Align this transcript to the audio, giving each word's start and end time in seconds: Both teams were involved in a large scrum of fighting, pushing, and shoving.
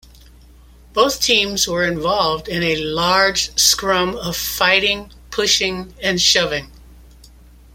Both 0.93 1.21
teams 1.21 1.67
were 1.67 1.85
involved 1.87 2.47
in 2.47 2.63
a 2.63 2.75
large 2.83 3.55
scrum 3.55 4.15
of 4.15 4.35
fighting, 4.35 5.11
pushing, 5.29 5.93
and 6.01 6.19
shoving. 6.19 6.71